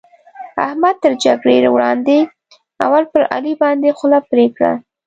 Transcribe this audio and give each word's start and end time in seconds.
احمد 0.65 0.95
تر 1.03 1.11
جګړې 1.23 1.55
وړاندې؛ 1.75 2.17
اول 2.85 3.03
پر 3.11 3.21
علي 3.33 3.53
باندې 3.61 3.95
خوله 3.97 4.19
پرې 4.29 4.45
کړه. 4.55 4.71